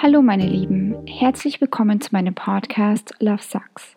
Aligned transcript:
Hallo 0.00 0.22
meine 0.22 0.46
Lieben, 0.46 0.94
herzlich 1.08 1.60
willkommen 1.60 2.00
zu 2.00 2.10
meinem 2.12 2.32
Podcast 2.32 3.16
Love 3.18 3.42
Sucks. 3.42 3.96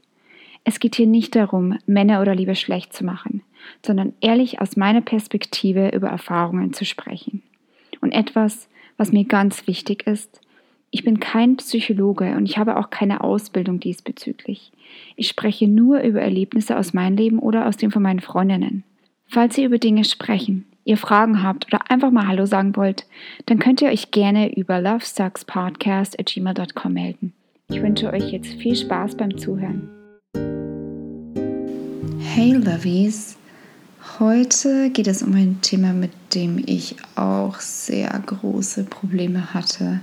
Es 0.63 0.79
geht 0.79 0.95
hier 0.95 1.05
nicht 1.05 1.35
darum, 1.35 1.77
Männer 1.85 2.21
oder 2.21 2.33
Liebe 2.33 2.55
schlecht 2.55 2.91
zu 2.91 3.05
machen, 3.05 3.43
sondern 3.85 4.13
ehrlich 4.19 4.59
aus 4.59 4.75
meiner 4.75 5.01
Perspektive 5.01 5.89
über 5.89 6.07
Erfahrungen 6.07 6.73
zu 6.73 6.85
sprechen. 6.85 7.43
Und 8.01 8.13
etwas, 8.13 8.67
was 8.97 9.11
mir 9.11 9.25
ganz 9.25 9.67
wichtig 9.67 10.07
ist, 10.07 10.41
ich 10.89 11.03
bin 11.03 11.19
kein 11.19 11.57
Psychologe 11.57 12.35
und 12.35 12.47
ich 12.47 12.57
habe 12.57 12.77
auch 12.77 12.89
keine 12.89 13.23
Ausbildung 13.23 13.79
diesbezüglich. 13.79 14.71
Ich 15.15 15.27
spreche 15.27 15.67
nur 15.67 15.99
über 16.01 16.19
Erlebnisse 16.19 16.79
aus 16.79 16.93
meinem 16.93 17.15
Leben 17.15 17.37
oder 17.37 17.67
aus 17.67 17.77
dem 17.77 17.91
von 17.91 18.01
meinen 18.01 18.21
Freundinnen. 18.21 18.83
Falls 19.27 19.53
Sie 19.53 19.65
über 19.65 19.77
Dinge 19.77 20.03
sprechen, 20.03 20.65
ihr 20.91 20.97
Fragen 20.97 21.41
habt 21.41 21.65
oder 21.67 21.89
einfach 21.89 22.11
mal 22.11 22.27
Hallo 22.27 22.45
sagen 22.45 22.75
wollt, 22.75 23.07
dann 23.45 23.59
könnt 23.59 23.81
ihr 23.81 23.87
euch 23.89 24.11
gerne 24.11 24.53
über 24.55 24.81
lovesuckspodcast.gmail.com 24.81 26.93
melden. 26.93 27.31
Ich 27.69 27.81
wünsche 27.81 28.11
euch 28.11 28.31
jetzt 28.31 28.53
viel 28.55 28.75
Spaß 28.75 29.15
beim 29.15 29.37
Zuhören. 29.37 29.89
Hey 32.19 32.51
Lovies! 32.51 33.37
Heute 34.19 34.89
geht 34.89 35.07
es 35.07 35.23
um 35.23 35.33
ein 35.33 35.61
Thema, 35.61 35.93
mit 35.93 36.11
dem 36.35 36.61
ich 36.65 36.97
auch 37.15 37.61
sehr 37.61 38.09
große 38.25 38.83
Probleme 38.83 39.53
hatte. 39.53 40.01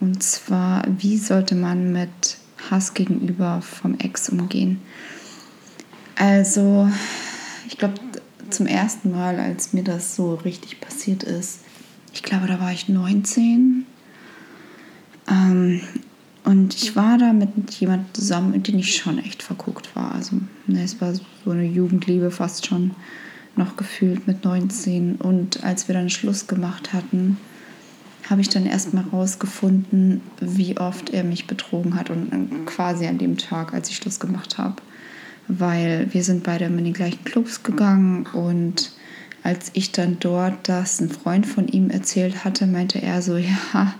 Und 0.00 0.24
zwar, 0.24 0.82
wie 0.98 1.16
sollte 1.16 1.54
man 1.54 1.92
mit 1.92 2.38
Hass 2.68 2.94
gegenüber 2.94 3.62
vom 3.62 3.96
Ex 4.00 4.30
umgehen? 4.30 4.82
Also, 6.16 6.88
ich 7.68 7.78
glaube, 7.78 7.94
zum 8.52 8.66
ersten 8.66 9.10
Mal, 9.10 9.38
als 9.38 9.72
mir 9.72 9.82
das 9.82 10.14
so 10.14 10.34
richtig 10.34 10.80
passiert 10.80 11.22
ist. 11.22 11.60
Ich 12.12 12.22
glaube, 12.22 12.46
da 12.46 12.60
war 12.60 12.72
ich 12.72 12.88
19. 12.88 13.86
Ähm, 15.28 15.80
und 16.44 16.74
ich 16.74 16.96
war 16.96 17.18
da 17.18 17.32
mit 17.32 17.70
jemandem 17.74 18.12
zusammen, 18.12 18.54
in 18.54 18.62
den 18.62 18.78
ich 18.78 18.96
schon 18.96 19.18
echt 19.18 19.42
verguckt 19.42 19.94
war. 19.94 20.12
Also 20.12 20.36
ne, 20.66 20.82
es 20.82 21.00
war 21.00 21.14
so 21.14 21.50
eine 21.50 21.64
Jugendliebe 21.64 22.30
fast 22.30 22.66
schon 22.66 22.92
noch 23.56 23.76
gefühlt 23.76 24.26
mit 24.26 24.44
19. 24.44 25.16
Und 25.16 25.62
als 25.64 25.88
wir 25.88 25.94
dann 25.94 26.10
Schluss 26.10 26.46
gemacht 26.46 26.92
hatten, 26.92 27.38
habe 28.28 28.40
ich 28.40 28.48
dann 28.48 28.66
erstmal 28.66 29.04
rausgefunden, 29.04 30.20
wie 30.40 30.78
oft 30.78 31.10
er 31.10 31.24
mich 31.24 31.46
betrogen 31.46 31.96
hat. 31.96 32.10
Und 32.10 32.66
quasi 32.66 33.06
an 33.06 33.18
dem 33.18 33.38
Tag, 33.38 33.72
als 33.72 33.88
ich 33.88 33.96
Schluss 33.96 34.20
gemacht 34.20 34.58
habe 34.58 34.76
weil 35.48 36.08
wir 36.12 36.24
sind 36.24 36.42
beide 36.42 36.66
in 36.66 36.84
die 36.84 36.92
gleichen 36.92 37.24
Clubs 37.24 37.62
gegangen 37.62 38.26
und 38.32 38.92
als 39.42 39.70
ich 39.74 39.90
dann 39.92 40.18
dort 40.20 40.68
das 40.68 41.00
ein 41.00 41.10
Freund 41.10 41.46
von 41.46 41.66
ihm 41.66 41.90
erzählt 41.90 42.44
hatte, 42.44 42.66
meinte 42.66 43.02
er 43.02 43.22
so, 43.22 43.36
ja, 43.74 43.94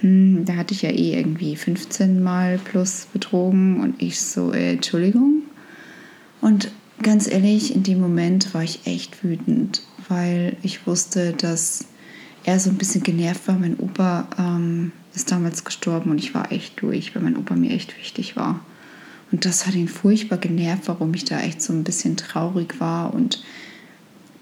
hm, 0.00 0.44
da 0.46 0.56
hatte 0.56 0.74
ich 0.74 0.82
ja 0.82 0.90
eh 0.90 1.18
irgendwie 1.18 1.56
15 1.56 2.22
Mal 2.22 2.58
plus 2.58 3.06
betrogen 3.12 3.80
und 3.80 4.00
ich 4.00 4.20
so, 4.20 4.52
äh, 4.52 4.72
Entschuldigung. 4.72 5.42
Und 6.40 6.70
ganz 7.02 7.30
ehrlich, 7.30 7.74
in 7.74 7.82
dem 7.82 8.00
Moment 8.00 8.54
war 8.54 8.62
ich 8.62 8.86
echt 8.86 9.22
wütend, 9.22 9.82
weil 10.08 10.56
ich 10.62 10.86
wusste, 10.86 11.32
dass 11.32 11.86
er 12.44 12.58
so 12.58 12.70
ein 12.70 12.78
bisschen 12.78 13.02
genervt 13.02 13.46
war. 13.48 13.58
Mein 13.58 13.78
Opa 13.78 14.26
ähm, 14.38 14.92
ist 15.14 15.30
damals 15.30 15.64
gestorben 15.64 16.10
und 16.10 16.18
ich 16.18 16.34
war 16.34 16.50
echt 16.50 16.80
durch, 16.80 17.14
weil 17.14 17.22
mein 17.22 17.36
Opa 17.36 17.54
mir 17.54 17.70
echt 17.70 17.98
wichtig 17.98 18.36
war. 18.36 18.64
Und 19.32 19.44
das 19.44 19.66
hat 19.66 19.74
ihn 19.74 19.88
furchtbar 19.88 20.38
genervt, 20.38 20.82
warum 20.86 21.14
ich 21.14 21.24
da 21.24 21.40
echt 21.40 21.62
so 21.62 21.72
ein 21.72 21.84
bisschen 21.84 22.16
traurig 22.16 22.80
war. 22.80 23.14
Und 23.14 23.42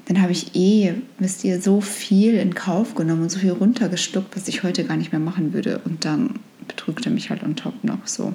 dann 0.06 0.22
habe 0.22 0.32
ich 0.32 0.54
eh, 0.54 0.94
wisst 1.18 1.44
ihr, 1.44 1.60
so 1.60 1.80
viel 1.80 2.34
in 2.34 2.54
Kauf 2.54 2.94
genommen 2.94 3.22
und 3.22 3.30
so 3.30 3.38
viel 3.38 3.52
runtergestuckt, 3.52 4.34
was 4.34 4.48
ich 4.48 4.62
heute 4.62 4.84
gar 4.84 4.96
nicht 4.96 5.12
mehr 5.12 5.20
machen 5.20 5.52
würde. 5.52 5.80
Und 5.84 6.04
dann 6.04 6.40
betrügt 6.66 7.04
er 7.04 7.12
mich 7.12 7.30
halt 7.30 7.42
on 7.42 7.56
top 7.56 7.84
noch 7.84 8.06
so. 8.06 8.32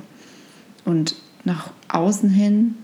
Und 0.85 1.15
nach 1.43 1.71
außen 1.87 2.29
hin 2.29 2.75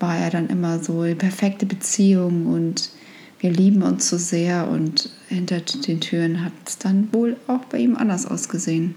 war 0.00 0.16
er 0.16 0.30
dann 0.30 0.48
immer 0.48 0.78
so 0.78 1.04
die 1.04 1.14
perfekte 1.14 1.66
Beziehung 1.66 2.46
und 2.46 2.90
wir 3.38 3.50
lieben 3.50 3.82
uns 3.82 4.08
so 4.08 4.18
sehr 4.18 4.68
und 4.68 5.10
hinter 5.28 5.60
den 5.60 6.00
Türen 6.00 6.44
hat 6.44 6.52
es 6.64 6.78
dann 6.78 7.12
wohl 7.12 7.36
auch 7.48 7.64
bei 7.66 7.78
ihm 7.78 7.96
anders 7.96 8.26
ausgesehen. 8.26 8.94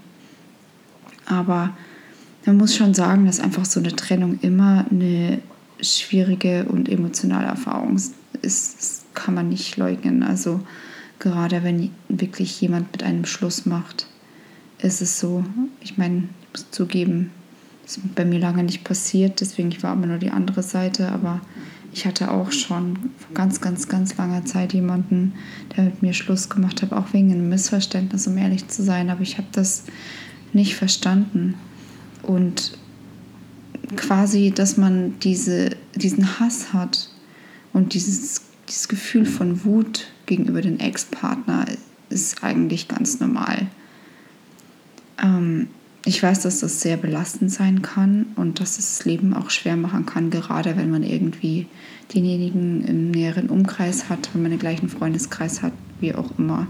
Aber 1.26 1.76
man 2.46 2.56
muss 2.56 2.76
schon 2.76 2.94
sagen, 2.94 3.26
dass 3.26 3.40
einfach 3.40 3.64
so 3.64 3.80
eine 3.80 3.94
Trennung 3.94 4.38
immer 4.40 4.86
eine 4.90 5.40
schwierige 5.80 6.64
und 6.66 6.88
emotionale 6.88 7.46
Erfahrung 7.46 7.96
ist. 7.96 8.14
Das 8.40 9.04
kann 9.14 9.34
man 9.34 9.48
nicht 9.48 9.76
leugnen. 9.76 10.22
Also 10.22 10.60
gerade 11.18 11.64
wenn 11.64 11.90
wirklich 12.08 12.60
jemand 12.60 12.92
mit 12.92 13.02
einem 13.02 13.24
Schluss 13.24 13.66
macht, 13.66 14.06
ist 14.78 15.02
es 15.02 15.18
so. 15.18 15.44
Ich 15.80 15.98
meine, 15.98 16.28
ich 16.42 16.48
muss 16.52 16.70
zugeben, 16.70 17.30
das 17.82 17.96
ist 17.96 18.14
bei 18.14 18.24
mir 18.24 18.38
lange 18.38 18.62
nicht 18.62 18.84
passiert, 18.84 19.40
deswegen 19.40 19.70
ich 19.70 19.82
war 19.82 19.92
immer 19.92 20.06
nur 20.06 20.18
die 20.18 20.30
andere 20.30 20.62
Seite, 20.62 21.10
aber 21.10 21.40
ich 21.92 22.04
hatte 22.04 22.30
auch 22.30 22.52
schon 22.52 22.96
vor 23.16 23.34
ganz, 23.34 23.60
ganz, 23.60 23.88
ganz 23.88 24.16
langer 24.16 24.44
Zeit 24.44 24.74
jemanden, 24.74 25.32
der 25.76 25.84
mit 25.84 26.02
mir 26.02 26.12
Schluss 26.12 26.48
gemacht 26.48 26.82
hat, 26.82 26.92
auch 26.92 27.12
wegen 27.12 27.32
einem 27.32 27.48
Missverständnis, 27.48 28.26
um 28.26 28.36
ehrlich 28.36 28.68
zu 28.68 28.82
sein. 28.82 29.08
Aber 29.08 29.22
ich 29.22 29.38
habe 29.38 29.48
das 29.52 29.84
nicht 30.52 30.74
verstanden. 30.74 31.54
Und 32.26 32.72
quasi, 33.94 34.50
dass 34.50 34.76
man 34.76 35.18
diese, 35.20 35.70
diesen 35.94 36.40
Hass 36.40 36.72
hat 36.72 37.08
und 37.72 37.94
dieses, 37.94 38.42
dieses 38.68 38.88
Gefühl 38.88 39.24
von 39.24 39.64
Wut 39.64 40.08
gegenüber 40.26 40.60
dem 40.60 40.78
Ex-Partner 40.78 41.66
ist 42.10 42.42
eigentlich 42.42 42.88
ganz 42.88 43.20
normal. 43.20 43.68
Ähm, 45.22 45.68
ich 46.04 46.22
weiß, 46.22 46.42
dass 46.42 46.60
das 46.60 46.80
sehr 46.80 46.96
belastend 46.96 47.50
sein 47.50 47.82
kann 47.82 48.26
und 48.36 48.60
dass 48.60 48.78
es 48.78 48.98
das 48.98 49.04
Leben 49.04 49.34
auch 49.34 49.50
schwer 49.50 49.76
machen 49.76 50.06
kann, 50.06 50.30
gerade 50.30 50.76
wenn 50.76 50.90
man 50.90 51.02
irgendwie 51.02 51.66
denjenigen 52.14 52.84
im 52.84 53.10
näheren 53.10 53.48
Umkreis 53.50 54.08
hat, 54.08 54.30
wenn 54.32 54.42
man 54.42 54.52
den 54.52 54.60
gleichen 54.60 54.88
Freundeskreis 54.88 55.62
hat, 55.62 55.72
wie 56.00 56.14
auch 56.14 56.38
immer. 56.38 56.68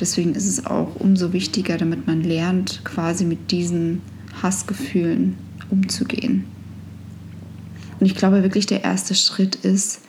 Deswegen 0.00 0.34
ist 0.34 0.46
es 0.46 0.66
auch 0.66 0.96
umso 0.96 1.32
wichtiger, 1.32 1.78
damit 1.78 2.06
man 2.06 2.22
lernt, 2.22 2.82
quasi 2.84 3.24
mit 3.24 3.50
diesen 3.50 4.02
Hassgefühlen 4.42 5.36
umzugehen. 5.70 6.44
Und 8.00 8.06
ich 8.06 8.14
glaube 8.14 8.42
wirklich, 8.42 8.66
der 8.66 8.84
erste 8.84 9.14
Schritt 9.14 9.56
ist, 9.56 10.00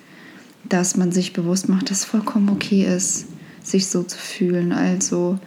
dass 0.68 0.98
man 0.98 1.12
sich 1.12 1.34
bewusst 1.34 1.70
macht, 1.70 1.92
dass 1.92 2.00
es 2.00 2.06
vollkommen 2.06 2.50
okay 2.50 2.84
ist, 2.84 3.28
sich 3.64 3.88
so 3.88 4.04
zu 4.04 4.18
fühlen. 4.18 4.72
Also 4.72 5.40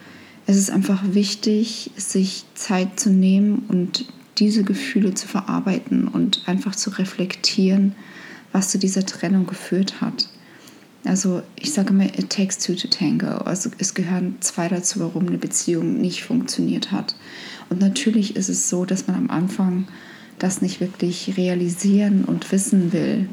es 0.46 0.56
ist 0.56 0.70
einfach 0.70 1.02
wichtig, 1.12 1.90
sich 1.96 2.44
Zeit 2.54 2.98
zu 2.98 3.10
nehmen 3.10 3.64
und 3.68 4.06
diese 4.38 4.62
Gefühle 4.62 5.14
zu 5.14 5.26
verarbeiten 5.26 6.06
und 6.08 6.42
einfach 6.46 6.74
zu 6.76 6.90
reflektieren, 6.90 7.94
was 8.52 8.70
zu 8.70 8.78
dieser 8.78 9.04
Trennung 9.04 9.46
geführt 9.46 10.00
hat. 10.00 10.28
Also 11.04 11.42
ich 11.56 11.72
sage 11.72 11.90
immer, 11.90 12.04
it 12.04 12.30
takes 12.30 12.58
two 12.58 12.74
to 12.74 12.88
tango. 12.88 13.38
Also 13.38 13.70
es 13.78 13.94
gehören 13.94 14.36
zwei 14.40 14.68
dazu, 14.68 15.00
warum 15.00 15.26
eine 15.26 15.38
Beziehung 15.38 16.00
nicht 16.00 16.24
funktioniert 16.24 16.92
hat. 16.92 17.14
Und 17.70 17.80
natürlich 17.80 18.36
ist 18.36 18.48
es 18.48 18.68
so, 18.68 18.84
dass 18.84 19.06
man 19.06 19.16
am 19.16 19.30
Anfang 19.30 19.86
das 20.38 20.62
nicht 20.62 20.80
wirklich 20.80 21.36
realisieren 21.36 22.24
und 22.24 22.50
wissen 22.52 22.92
will. 22.92 23.28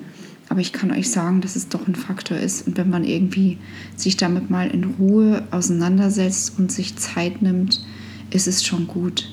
Aber 0.50 0.60
ich 0.60 0.74
kann 0.74 0.92
euch 0.92 1.10
sagen, 1.10 1.42
dass 1.42 1.56
es 1.56 1.70
doch 1.70 1.88
ein 1.88 1.96
Faktor 1.96 2.38
ist. 2.38 2.68
Und 2.68 2.78
wenn 2.78 2.90
man 2.90 3.04
irgendwie 3.04 3.58
sich 3.96 4.18
damit 4.18 4.50
mal 4.50 4.70
in 4.70 4.84
Ruhe 4.84 5.44
auseinandersetzt 5.52 6.54
und 6.58 6.72
sich 6.72 6.96
Zeit 6.98 7.42
nimmt, 7.42 7.82
ist 8.32 8.48
es 8.48 8.64
schon 8.64 8.88
gut. 8.88 9.28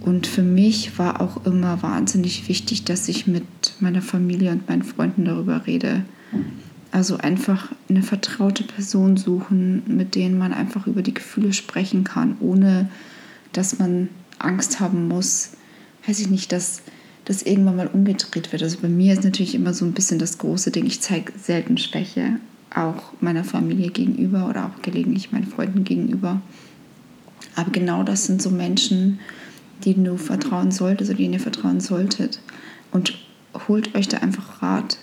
Und 0.00 0.26
für 0.26 0.42
mich 0.42 0.98
war 0.98 1.20
auch 1.20 1.44
immer 1.44 1.82
wahnsinnig 1.82 2.48
wichtig, 2.48 2.84
dass 2.84 3.08
ich 3.08 3.26
mit 3.26 3.44
meiner 3.80 4.02
Familie 4.02 4.52
und 4.52 4.68
meinen 4.68 4.84
Freunden 4.84 5.24
darüber 5.24 5.66
rede. 5.66 6.04
Also 6.92 7.18
einfach 7.18 7.72
eine 7.88 8.02
vertraute 8.02 8.62
Person 8.62 9.16
suchen, 9.16 9.82
mit 9.86 10.14
denen 10.14 10.38
man 10.38 10.52
einfach 10.52 10.86
über 10.86 11.02
die 11.02 11.14
Gefühle 11.14 11.52
sprechen 11.52 12.04
kann, 12.04 12.36
ohne 12.40 12.88
dass 13.52 13.78
man 13.78 14.08
Angst 14.38 14.80
haben 14.80 15.08
muss, 15.08 15.50
weiß 16.06 16.20
ich 16.20 16.30
nicht, 16.30 16.52
dass 16.52 16.82
das 17.24 17.42
irgendwann 17.42 17.76
mal 17.76 17.86
umgedreht 17.88 18.52
wird. 18.52 18.62
Also 18.62 18.78
bei 18.80 18.88
mir 18.88 19.12
ist 19.12 19.24
natürlich 19.24 19.54
immer 19.54 19.74
so 19.74 19.84
ein 19.84 19.92
bisschen 19.92 20.18
das 20.18 20.38
große 20.38 20.70
Ding, 20.70 20.86
ich 20.86 21.00
zeige 21.00 21.32
selten 21.38 21.76
Schwäche, 21.76 22.40
auch 22.74 23.12
meiner 23.20 23.44
Familie 23.44 23.90
gegenüber 23.90 24.48
oder 24.48 24.66
auch 24.66 24.82
gelegentlich 24.82 25.32
meinen 25.32 25.46
Freunden 25.46 25.84
gegenüber. 25.84 26.40
Aber 27.54 27.70
genau 27.70 28.02
das 28.02 28.26
sind 28.26 28.40
so 28.40 28.50
Menschen, 28.50 29.20
denen 29.84 30.04
du 30.04 30.16
vertrauen 30.16 30.70
solltest 30.70 31.10
oder 31.10 31.18
denen 31.18 31.34
ihr 31.34 31.40
vertrauen 31.40 31.80
solltet. 31.80 32.40
Und 32.92 33.18
holt 33.68 33.94
euch 33.94 34.08
da 34.08 34.18
einfach 34.18 34.62
Rat, 34.62 34.98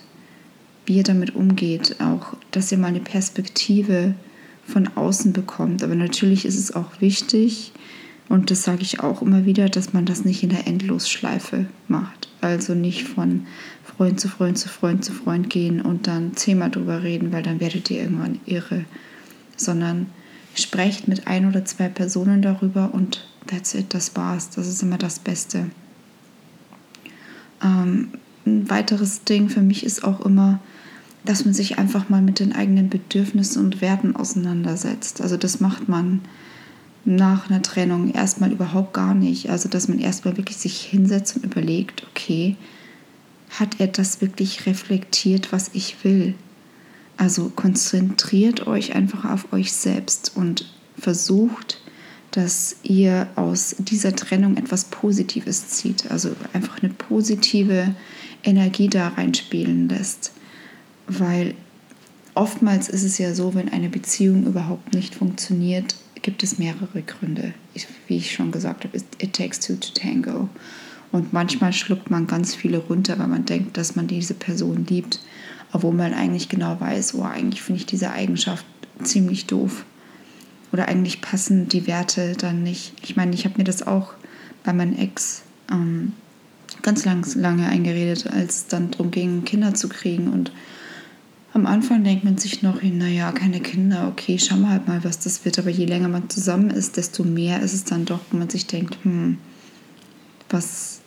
wie 0.84 0.96
ihr 0.96 1.02
damit 1.02 1.34
umgeht. 1.34 1.96
Auch, 2.00 2.36
dass 2.50 2.72
ihr 2.72 2.78
mal 2.78 2.88
eine 2.88 3.00
Perspektive 3.00 4.14
von 4.64 4.88
außen 4.96 5.32
bekommt. 5.32 5.82
Aber 5.82 5.94
natürlich 5.94 6.44
ist 6.44 6.58
es 6.58 6.74
auch 6.74 7.00
wichtig, 7.00 7.72
und 8.28 8.50
das 8.50 8.62
sage 8.62 8.82
ich 8.82 9.00
auch 9.00 9.22
immer 9.22 9.46
wieder, 9.46 9.68
dass 9.68 9.92
man 9.92 10.04
das 10.04 10.24
nicht 10.24 10.42
in 10.42 10.50
der 10.50 10.66
Endlosschleife 10.66 11.66
macht. 11.88 12.28
Also 12.40 12.74
nicht 12.74 13.04
von 13.04 13.46
Freund 13.84 14.20
zu 14.20 14.28
Freund 14.28 14.58
zu 14.58 14.68
Freund 14.68 15.04
zu 15.04 15.12
Freund 15.12 15.48
gehen 15.48 15.80
und 15.80 16.06
dann 16.06 16.36
zehnmal 16.36 16.70
drüber 16.70 17.02
reden, 17.02 17.32
weil 17.32 17.42
dann 17.42 17.60
werdet 17.60 17.90
ihr 17.90 18.02
irgendwann 18.02 18.40
irre. 18.44 18.84
Sondern 19.56 20.06
sprecht 20.54 21.06
mit 21.06 21.26
ein 21.26 21.46
oder 21.46 21.64
zwei 21.64 21.88
Personen 21.88 22.42
darüber 22.42 22.92
und 22.92 23.26
That's 23.46 23.74
it, 23.74 23.94
das 23.94 24.16
war's. 24.16 24.50
Das 24.50 24.66
ist 24.66 24.82
immer 24.82 24.98
das 24.98 25.18
Beste. 25.18 25.70
Ähm, 27.62 28.08
ein 28.44 28.68
weiteres 28.68 29.24
Ding 29.24 29.48
für 29.48 29.60
mich 29.60 29.84
ist 29.84 30.04
auch 30.04 30.20
immer, 30.24 30.60
dass 31.24 31.44
man 31.44 31.54
sich 31.54 31.78
einfach 31.78 32.08
mal 32.08 32.22
mit 32.22 32.38
den 32.38 32.54
eigenen 32.54 32.88
Bedürfnissen 32.88 33.64
und 33.64 33.80
Werten 33.80 34.14
auseinandersetzt. 34.14 35.20
Also 35.20 35.36
das 35.36 35.60
macht 35.60 35.88
man 35.88 36.20
nach 37.06 37.48
einer 37.48 37.62
Trennung 37.62 38.12
erstmal 38.12 38.52
überhaupt 38.52 38.92
gar 38.92 39.14
nicht. 39.14 39.48
Also 39.48 39.68
dass 39.68 39.88
man 39.88 39.98
erstmal 39.98 40.36
wirklich 40.36 40.56
sich 40.56 40.80
hinsetzt 40.80 41.36
und 41.36 41.44
überlegt, 41.44 42.06
okay, 42.10 42.56
hat 43.50 43.80
er 43.80 43.86
das 43.86 44.20
wirklich 44.20 44.66
reflektiert, 44.66 45.52
was 45.52 45.70
ich 45.72 46.04
will? 46.04 46.34
Also 47.16 47.50
konzentriert 47.54 48.66
euch 48.66 48.94
einfach 48.94 49.24
auf 49.24 49.52
euch 49.52 49.72
selbst 49.72 50.32
und 50.34 50.66
versucht, 50.98 51.80
dass 52.32 52.76
ihr 52.82 53.28
aus 53.36 53.76
dieser 53.78 54.14
Trennung 54.14 54.56
etwas 54.56 54.84
Positives 54.84 55.68
zieht. 55.68 56.10
Also 56.10 56.32
einfach 56.52 56.82
eine 56.82 56.92
positive 56.92 57.94
Energie 58.42 58.88
da 58.88 59.08
reinspielen 59.08 59.88
lässt. 59.88 60.32
Weil 61.06 61.54
oftmals 62.34 62.88
ist 62.88 63.04
es 63.04 63.16
ja 63.16 63.32
so, 63.32 63.54
wenn 63.54 63.70
eine 63.70 63.88
Beziehung 63.88 64.44
überhaupt 64.44 64.92
nicht 64.92 65.14
funktioniert, 65.14 65.94
gibt 66.26 66.42
es 66.42 66.58
mehrere 66.58 67.02
Gründe. 67.02 67.54
Wie 68.08 68.16
ich 68.16 68.32
schon 68.32 68.50
gesagt 68.50 68.82
habe, 68.82 68.96
it 68.96 69.32
takes 69.32 69.60
two 69.60 69.76
to 69.76 69.90
tango. 69.94 70.48
Und 71.12 71.32
manchmal 71.32 71.72
schluckt 71.72 72.10
man 72.10 72.26
ganz 72.26 72.52
viele 72.52 72.78
runter, 72.78 73.16
weil 73.20 73.28
man 73.28 73.44
denkt, 73.44 73.76
dass 73.76 73.94
man 73.94 74.08
diese 74.08 74.34
Person 74.34 74.86
liebt, 74.86 75.20
obwohl 75.72 75.94
man 75.94 76.12
eigentlich 76.12 76.48
genau 76.48 76.80
weiß, 76.80 77.14
oh, 77.14 77.22
eigentlich 77.22 77.62
finde 77.62 77.78
ich 77.78 77.86
diese 77.86 78.10
Eigenschaft 78.10 78.66
ziemlich 79.04 79.46
doof. 79.46 79.84
Oder 80.72 80.88
eigentlich 80.88 81.20
passen 81.20 81.68
die 81.68 81.86
Werte 81.86 82.32
dann 82.36 82.64
nicht. 82.64 82.94
Ich 83.02 83.14
meine, 83.14 83.32
ich 83.32 83.44
habe 83.44 83.58
mir 83.58 83.64
das 83.64 83.86
auch 83.86 84.14
bei 84.64 84.72
meinem 84.72 84.98
Ex 84.98 85.44
ähm, 85.70 86.12
ganz 86.82 87.04
lang, 87.04 87.24
lange 87.36 87.68
eingeredet, 87.68 88.26
als 88.26 88.56
es 88.56 88.66
dann 88.66 88.90
darum 88.90 89.12
ging, 89.12 89.44
Kinder 89.44 89.74
zu 89.74 89.88
kriegen. 89.88 90.26
Und 90.26 90.50
am 91.56 91.64
Anfang 91.64 92.04
denkt 92.04 92.22
man 92.22 92.36
sich 92.36 92.62
noch, 92.62 92.82
naja, 92.82 93.32
keine 93.32 93.60
Kinder, 93.60 94.08
okay, 94.08 94.38
schauen 94.38 94.60
wir 94.60 94.68
halt 94.68 94.86
mal, 94.86 95.02
was 95.04 95.20
das 95.20 95.46
wird. 95.46 95.58
Aber 95.58 95.70
je 95.70 95.86
länger 95.86 96.08
man 96.08 96.28
zusammen 96.28 96.68
ist, 96.68 96.98
desto 96.98 97.24
mehr 97.24 97.62
ist 97.62 97.72
es 97.72 97.84
dann 97.84 98.04
doch, 98.04 98.20
wo 98.30 98.36
man 98.36 98.50
sich 98.50 98.66
denkt, 98.66 98.98
hm, 99.04 99.38
was 100.50 101.00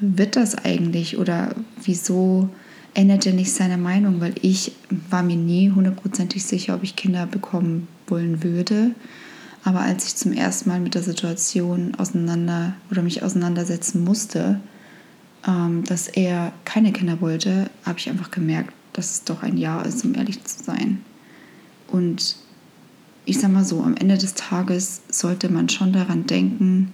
wird 0.00 0.34
das 0.34 0.56
eigentlich? 0.56 1.18
Oder 1.18 1.54
wieso 1.84 2.48
ändert 2.94 3.26
er 3.26 3.32
nicht 3.32 3.52
seine 3.52 3.78
Meinung? 3.78 4.20
Weil 4.20 4.34
ich 4.42 4.72
war 5.08 5.22
mir 5.22 5.36
nie 5.36 5.70
hundertprozentig 5.70 6.44
sicher, 6.44 6.74
ob 6.74 6.82
ich 6.82 6.96
Kinder 6.96 7.24
bekommen 7.26 7.86
wollen 8.08 8.42
würde. 8.42 8.90
Aber 9.62 9.82
als 9.82 10.04
ich 10.08 10.16
zum 10.16 10.32
ersten 10.32 10.68
Mal 10.68 10.80
mit 10.80 10.96
der 10.96 11.04
Situation 11.04 11.94
auseinander 11.94 12.74
oder 12.90 13.02
mich 13.02 13.22
auseinandersetzen 13.22 14.02
musste, 14.02 14.58
ähm, 15.46 15.84
dass 15.84 16.08
er 16.08 16.52
keine 16.64 16.90
Kinder 16.90 17.20
wollte, 17.20 17.70
habe 17.84 18.00
ich 18.00 18.10
einfach 18.10 18.32
gemerkt, 18.32 18.72
dass 18.96 19.10
es 19.10 19.24
doch 19.24 19.42
ein 19.42 19.56
Ja 19.56 19.82
ist, 19.82 20.04
um 20.04 20.14
ehrlich 20.14 20.42
zu 20.44 20.62
sein. 20.62 21.02
Und 21.88 22.36
ich 23.24 23.38
sage 23.38 23.52
mal 23.52 23.64
so, 23.64 23.82
am 23.82 23.96
Ende 23.96 24.16
des 24.16 24.34
Tages 24.34 25.02
sollte 25.08 25.48
man 25.48 25.68
schon 25.68 25.92
daran 25.92 26.26
denken, 26.26 26.92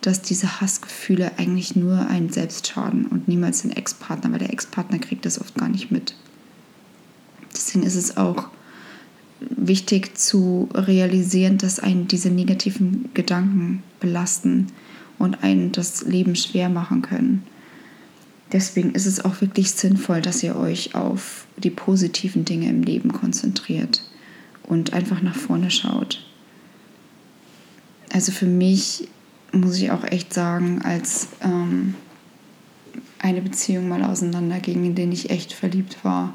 dass 0.00 0.22
diese 0.22 0.60
Hassgefühle 0.60 1.32
eigentlich 1.38 1.76
nur 1.76 2.06
einen 2.06 2.30
selbst 2.30 2.68
schaden 2.68 3.06
und 3.06 3.28
niemals 3.28 3.62
den 3.62 3.72
Ex-Partner, 3.72 4.32
weil 4.32 4.38
der 4.38 4.52
Ex-Partner 4.52 4.98
kriegt 4.98 5.26
das 5.26 5.40
oft 5.40 5.54
gar 5.56 5.68
nicht 5.68 5.90
mit. 5.90 6.14
Deswegen 7.52 7.82
ist 7.82 7.96
es 7.96 8.16
auch 8.16 8.48
wichtig 9.40 10.16
zu 10.16 10.68
realisieren, 10.74 11.58
dass 11.58 11.80
einen 11.80 12.08
diese 12.08 12.30
negativen 12.30 13.10
Gedanken 13.14 13.82
belasten 13.98 14.68
und 15.18 15.42
einen 15.42 15.72
das 15.72 16.02
Leben 16.02 16.36
schwer 16.36 16.68
machen 16.68 17.02
können. 17.02 17.42
Deswegen 18.52 18.92
ist 18.92 19.06
es 19.06 19.24
auch 19.24 19.40
wirklich 19.40 19.70
sinnvoll, 19.72 20.20
dass 20.20 20.42
ihr 20.42 20.56
euch 20.56 20.94
auf 20.94 21.46
die 21.56 21.70
positiven 21.70 22.44
Dinge 22.44 22.68
im 22.68 22.82
Leben 22.82 23.12
konzentriert 23.12 24.02
und 24.64 24.92
einfach 24.92 25.22
nach 25.22 25.36
vorne 25.36 25.70
schaut. 25.70 26.24
Also 28.12 28.32
für 28.32 28.46
mich 28.46 29.08
muss 29.52 29.76
ich 29.76 29.90
auch 29.90 30.04
echt 30.04 30.34
sagen, 30.34 30.82
als 30.82 31.28
ähm, 31.42 31.94
eine 33.18 33.42
Beziehung 33.42 33.88
mal 33.88 34.02
auseinanderging, 34.04 34.84
in 34.84 34.94
der 34.94 35.08
ich 35.08 35.30
echt 35.30 35.52
verliebt 35.52 35.98
war, 36.04 36.34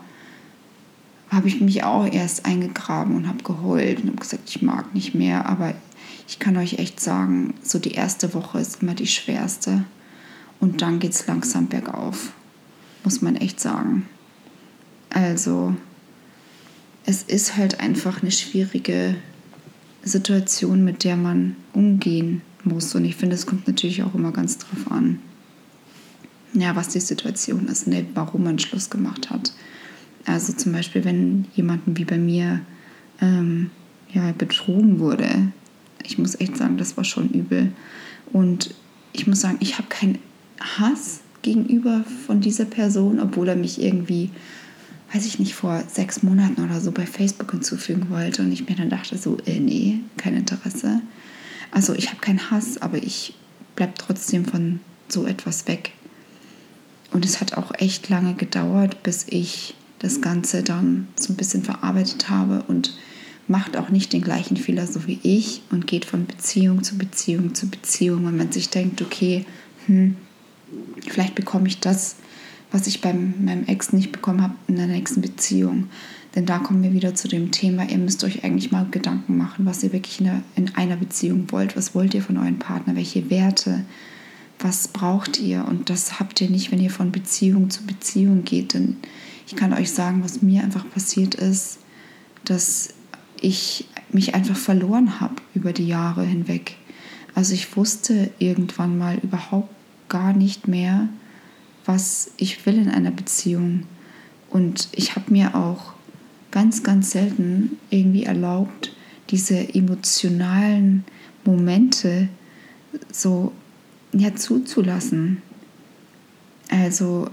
habe 1.30 1.48
ich 1.48 1.60
mich 1.60 1.84
auch 1.84 2.06
erst 2.06 2.46
eingegraben 2.46 3.16
und 3.16 3.28
habe 3.28 3.44
geheult 3.44 4.02
und 4.02 4.10
habe 4.10 4.20
gesagt, 4.20 4.44
ich 4.48 4.62
mag 4.62 4.94
nicht 4.94 5.16
mehr. 5.16 5.48
Aber 5.48 5.74
ich 6.28 6.40
kann 6.40 6.56
euch 6.58 6.80
echt 6.80 7.00
sagen, 7.00 7.56
so 7.62 7.80
die 7.80 7.92
erste 7.92 8.34
Woche 8.34 8.60
ist 8.60 8.82
immer 8.82 8.94
die 8.94 9.08
schwerste. 9.08 9.84
Und 10.60 10.82
dann 10.82 11.00
geht 11.00 11.12
es 11.12 11.28
langsam 11.28 11.68
bergauf, 11.68 12.34
muss 13.04 13.22
man 13.22 13.36
echt 13.36 13.60
sagen. 13.60 14.08
Also, 15.10 15.76
es 17.06 17.24
ist 17.24 17.56
halt 17.56 17.80
einfach 17.80 18.22
eine 18.22 18.32
schwierige 18.32 19.16
Situation, 20.04 20.84
mit 20.84 21.04
der 21.04 21.18
man 21.18 21.56
umgehen 21.74 22.42
muss. 22.64 22.96
Und 22.96 23.06
ich 23.06 23.16
finde, 23.16 23.36
es 23.36 23.46
kommt 23.46 23.68
natürlich 23.68 24.04
auch 24.04 24.16
immer 24.16 24.32
ganz 24.32 24.58
drauf 24.58 24.92
an, 24.92 25.20
ja, 26.54 26.76
was 26.76 26.90
die 26.90 27.00
Situation 27.00 27.68
ist, 27.68 27.88
ne, 27.88 28.06
warum 28.14 28.44
man 28.44 28.60
Schluss 28.60 28.90
gemacht 28.90 29.30
hat. 29.30 29.54
Also 30.26 30.54
zum 30.54 30.72
Beispiel, 30.72 31.06
wenn 31.06 31.46
jemanden 31.56 31.98
wie 31.98 32.06
bei 32.06 32.18
mir 32.18 32.62
ähm, 33.22 33.70
ja, 34.12 34.32
betrogen 34.32 35.00
wurde. 35.00 35.52
Ich 36.04 36.18
muss 36.18 36.40
echt 36.40 36.58
sagen, 36.58 36.78
das 36.78 36.98
war 36.98 37.04
schon 37.04 37.30
übel. 37.30 37.72
Und 38.32 38.74
ich 39.14 39.28
muss 39.28 39.42
sagen, 39.42 39.58
ich 39.60 39.78
habe 39.78 39.88
keinen 39.90 40.20
Hass 40.60 41.22
gegenüber 41.42 42.04
von 42.26 42.42
dieser 42.42 42.66
Person, 42.66 43.20
obwohl 43.20 43.48
er 43.50 43.56
mich 43.56 43.82
irgendwie, 43.82 44.32
weiß 45.14 45.26
ich 45.26 45.40
nicht, 45.40 45.54
vor 45.54 45.84
sechs 45.88 46.24
Monaten 46.24 46.64
oder 46.64 46.82
so 46.82 46.92
bei 46.92 47.06
Facebook 47.06 47.52
hinzufügen 47.52 48.10
wollte 48.10 48.42
und 48.42 48.52
ich 48.52 48.68
mir 48.68 48.76
dann 48.76 48.90
dachte 48.90 49.18
so, 49.18 49.38
äh, 49.46 49.60
nee, 49.60 50.00
kein 50.18 50.36
Interesse. 50.36 51.02
Also 51.72 51.94
ich 51.94 52.10
habe 52.10 52.20
keinen 52.20 52.50
Hass, 52.52 52.82
aber 52.82 52.98
ich 52.98 53.36
bleibe 53.76 53.94
trotzdem 53.98 54.46
von 54.46 54.80
so 55.08 55.26
etwas 55.26 55.68
weg. 55.68 55.94
Und 57.12 57.26
es 57.26 57.40
hat 57.40 57.54
auch 57.54 57.72
echt 57.78 58.10
lange 58.10 58.34
gedauert, 58.34 59.04
bis 59.04 59.26
ich 59.30 59.76
das 60.00 60.22
Ganze 60.22 60.64
dann 60.64 61.08
so 61.16 61.32
ein 61.32 61.38
bisschen 61.38 61.64
verarbeitet 61.64 62.30
habe 62.30 62.64
und 62.68 62.98
macht 63.48 63.78
auch 63.78 63.90
nicht 63.90 64.14
den 64.14 64.22
gleichen 64.22 64.58
Fehler 64.58 64.88
so 64.88 65.08
wie 65.08 65.20
ich 65.22 65.62
und 65.70 65.88
geht 65.88 66.06
von 66.06 66.26
Beziehung 66.26 66.84
zu 66.84 66.98
Beziehung 66.98 67.54
zu 67.54 67.70
Beziehung, 67.70 68.26
wenn 68.26 68.38
man 68.38 68.52
sich 68.52 68.70
denkt, 68.70 69.02
okay, 69.02 69.46
hm, 69.86 70.18
vielleicht 71.08 71.36
bekomme 71.36 71.68
ich 71.68 71.80
das, 71.80 72.16
was 72.72 72.88
ich 72.88 73.02
bei 73.02 73.14
meinem 73.14 73.66
Ex 73.66 73.94
nicht 73.94 74.12
bekommen 74.12 74.42
habe, 74.42 74.56
in 74.68 74.76
der 74.76 74.88
nächsten 74.88 75.22
Beziehung. 75.22 75.88
Denn 76.36 76.46
da 76.46 76.60
kommen 76.60 76.84
wir 76.84 76.92
wieder 76.92 77.16
zu 77.16 77.28
dem 77.28 77.52
Thema, 77.52 77.88
ihr 77.90 77.98
müsst 77.98 78.24
euch 78.26 78.44
eigentlich 78.44 78.72
mal 78.72 78.86
Gedanken 78.92 79.38
machen, 79.38 79.66
was 79.66 79.84
ihr 79.84 79.94
wirklich 79.94 80.20
in, 80.20 80.26
der, 80.26 80.42
in 80.56 80.76
einer 80.76 80.98
Beziehung 80.98 81.50
wollt. 81.52 81.78
Was 81.78 81.96
wollt 81.96 82.14
ihr 82.14 82.22
von 82.22 82.38
euren 82.38 82.60
Partner? 82.60 82.96
Welche 82.96 83.30
Werte? 83.30 83.86
Was 84.60 84.90
braucht 84.90 85.40
ihr? 85.40 85.66
Und 85.66 85.90
das 85.90 86.20
habt 86.20 86.42
ihr 86.42 86.50
nicht, 86.50 86.72
wenn 86.72 86.82
ihr 86.82 86.90
von 86.90 87.12
Beziehung 87.12 87.70
zu 87.70 87.84
Beziehung 87.84 88.44
geht. 88.44 88.74
Denn 88.74 88.98
ich 89.48 89.56
kann 89.56 89.74
euch 89.74 89.92
sagen, 89.92 90.24
was 90.24 90.42
mir 90.42 90.64
einfach 90.64 90.90
passiert 90.90 91.36
ist, 91.36 91.80
dass 92.44 92.90
ich 93.40 93.88
mich 94.12 94.36
einfach 94.36 94.58
verloren 94.58 95.20
habe 95.22 95.36
über 95.54 95.72
die 95.72 95.88
Jahre 95.88 96.26
hinweg. 96.26 96.76
Also 97.34 97.54
ich 97.54 97.76
wusste 97.78 98.32
irgendwann 98.40 98.98
mal 98.98 99.18
überhaupt 99.22 99.75
gar 100.10 100.34
nicht 100.34 100.68
mehr, 100.68 101.10
was 101.86 102.32
ich 102.38 102.66
will 102.66 102.78
in 102.78 102.90
einer 102.90 103.12
Beziehung. 103.12 103.84
Und 104.50 104.90
ich 104.92 105.16
habe 105.16 105.32
mir 105.32 105.56
auch 105.56 105.94
ganz, 106.52 106.84
ganz 106.84 107.12
selten 107.12 107.78
irgendwie 107.90 108.24
erlaubt, 108.24 108.96
diese 109.30 109.74
emotionalen 109.74 111.04
Momente 111.44 112.30
so 113.12 113.52
ja, 114.14 114.36
zuzulassen. 114.36 115.42
Also 116.70 117.30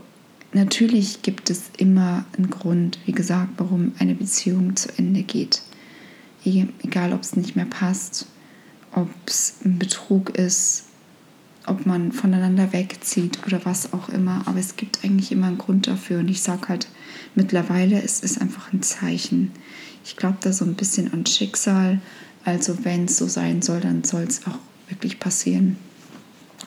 natürlich 0.52 1.23
gibt 1.23 1.50
es 1.50 1.71
immer 1.79 2.25
einen 2.37 2.50
Grund, 2.50 2.99
wie 3.07 3.12
gesagt, 3.12 3.52
warum 3.59 3.93
eine 3.99 4.14
Beziehung 4.14 4.76
zu 4.76 4.88
Ende 4.97 5.23
geht. 5.23 5.62
Egal, 6.45 7.12
ob 7.12 7.23
es 7.23 7.37
nicht 7.37 7.55
mehr 7.55 7.67
passt, 7.67 8.26
ob 8.93 9.09
es 9.26 9.59
ein 9.64 9.79
Betrug 9.79 10.31
ist, 10.31 10.87
ob 11.66 11.87
man 11.87 12.12
voneinander 12.12 12.73
wegzieht 12.73 13.38
oder 13.47 13.64
was 13.64 13.92
auch 13.92 14.09
immer. 14.09 14.42
Aber 14.47 14.59
es 14.59 14.76
gibt 14.76 15.04
eigentlich 15.04 15.33
immer 15.33 15.47
einen 15.47 15.59
Grund 15.59 15.87
dafür. 15.87 16.21
Und 16.21 16.28
ich 16.28 16.42
sage 16.42 16.69
halt 16.69 16.88
mittlerweile, 17.35 18.02
es 18.02 18.21
ist 18.21 18.40
einfach 18.40 18.73
ein 18.73 18.83
Zeichen. 18.83 19.52
Ich 20.04 20.16
glaube 20.16 20.38
da 20.40 20.52
so 20.52 20.64
ein 20.64 20.75
bisschen 20.75 21.12
an 21.12 21.26
Schicksal. 21.26 22.00
Also 22.45 22.85
wenn 22.85 23.04
es 23.04 23.16
so 23.16 23.26
sein 23.26 23.62
soll, 23.62 23.81
dann 23.81 24.04
soll 24.04 24.23
es 24.23 24.47
auch 24.47 24.59
wirklich 24.88 25.21
passieren. 25.21 25.76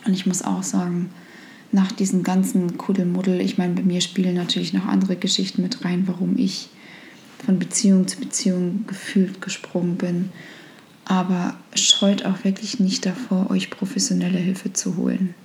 Und 0.05 0.13
ich 0.13 0.25
muss 0.25 0.43
auch 0.43 0.63
sagen, 0.63 1.09
nach 1.71 1.91
diesem 1.91 2.23
ganzen 2.23 2.77
Kuddelmuddel, 2.77 3.41
ich 3.41 3.57
meine, 3.57 3.73
bei 3.73 3.81
mir 3.81 4.01
spielen 4.01 4.35
natürlich 4.35 4.73
noch 4.73 4.85
andere 4.85 5.15
Geschichten 5.15 5.61
mit 5.61 5.83
rein, 5.83 6.03
warum 6.07 6.37
ich 6.37 6.69
von 7.45 7.59
Beziehung 7.59 8.07
zu 8.07 8.19
Beziehung 8.19 8.85
gefühlt 8.87 9.41
gesprungen 9.41 9.97
bin. 9.97 10.29
Aber 11.05 11.55
scheut 11.75 12.25
auch 12.25 12.43
wirklich 12.43 12.79
nicht 12.79 13.05
davor, 13.05 13.51
euch 13.51 13.69
professionelle 13.69 14.39
Hilfe 14.39 14.73
zu 14.73 14.97
holen. 14.97 15.35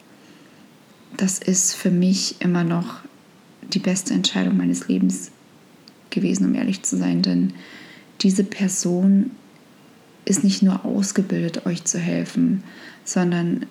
Das 1.16 1.38
ist 1.38 1.74
für 1.74 1.90
mich 1.90 2.40
immer 2.40 2.64
noch 2.64 3.00
die 3.74 3.78
beste 3.78 4.14
Entscheidung 4.14 4.56
meines 4.56 4.88
Lebens 4.88 5.30
gewesen, 6.08 6.46
um 6.46 6.54
ehrlich 6.54 6.82
zu 6.82 6.96
sein. 6.96 7.22
Denn 7.22 7.52
diese 8.22 8.44
Person 8.44 9.32
ist 10.24 10.44
nicht 10.44 10.62
nur 10.62 10.84
ausgebildet, 10.84 11.66
euch 11.66 11.84
zu 11.84 11.98
helfen, 11.98 12.62
sondern 13.04 13.66